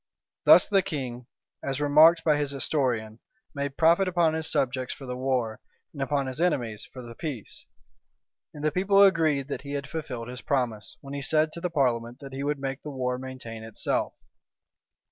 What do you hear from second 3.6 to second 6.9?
profit upon his subjects for the war, and upon his enemies